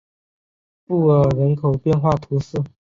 [0.83, 2.59] 布尔人口变化图示